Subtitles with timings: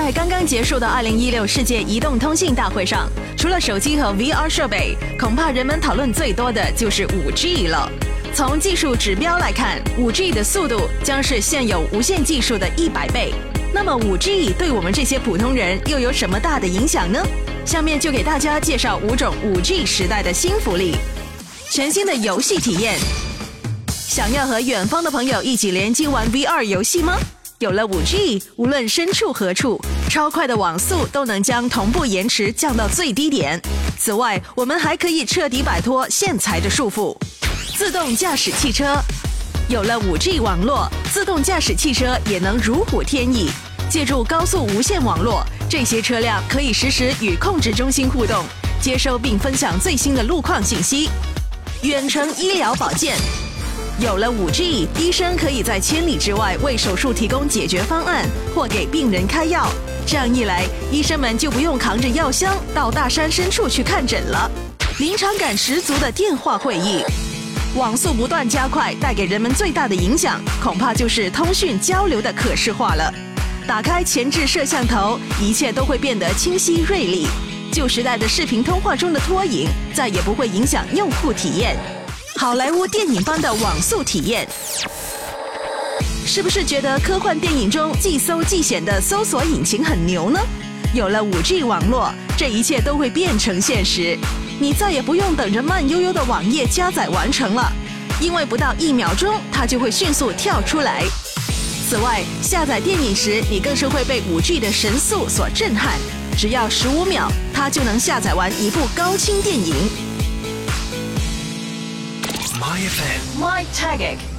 [0.00, 7.90] 在刚刚结束的二零一六世界移动通信大会上，除了手机和 VR 设备，恐怕人们讨论最多的就是五 G 了。
[8.32, 13.34] 从技术指标来看，五 G 的速度将是现有无线技术的一百倍。
[13.74, 17.20] 那么五 G 对我们这些普通人又有什么大的影响呢？
[17.66, 20.94] 下面就给大家介绍五种五 G 时代的新福利。
[21.72, 22.96] 全新的游戏体验，
[23.88, 27.18] 想要和远方的朋友一起联机玩 VR 游戏吗？
[27.58, 33.60] 有了五 G，无论身处何处，超快的网速都能将同步延迟降到最低点。
[33.98, 37.16] 此外，我们还可以彻底摆脱线材的束缚。
[37.76, 38.96] 自动驾驶汽车，
[39.68, 43.50] 有了五 G 网络，自动驾驶汽车也能如虎添翼。
[43.90, 48.44] 借助高速无线网络，这些车辆可以实时与控制中心互动，
[48.80, 51.10] 接收并分享最新的路况信息。
[51.82, 53.16] 远程医疗保健。
[54.00, 59.68] 有了五 G，医生可以在千里之外为手术提供解决方案，或给病人开药。
[60.06, 64.48] 这样一来，医生们就不用扛着药箱到大山深处去看诊了。
[65.00, 67.02] 临场感十足的电话会议，
[67.74, 73.12] 网速不断加快，带给人们最大的影响，恐怕就是通讯交流的可视化了。
[73.66, 77.26] 打开前置摄像头，一切都会变得清晰锐利。
[77.72, 81.76] 旧时代的视频通话中的拖影，再也不会影响用户体验。
[82.40, 84.48] 好莱坞电影般的网速体验，
[86.24, 90.38] 是不是觉得科幻电影中既搜既显的搜索引擎很牛呢？
[90.94, 94.16] 有了五 G 网络，这一切都会变成现实。
[94.60, 97.72] 你再也不用等着慢悠悠的网页加载完成了，
[98.20, 101.02] 因为不到一秒钟，它就会迅速跳出来。
[101.90, 105.98] 此外，下载电影时，你更是会被五 G 的神速所震撼，
[106.38, 109.87] 只要十五秒，它就能下载完一部高清电影。
[112.58, 113.38] My FM.
[113.38, 114.37] My Tagic。